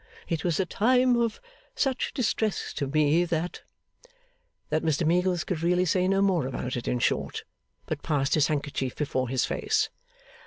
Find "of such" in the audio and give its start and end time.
1.15-2.11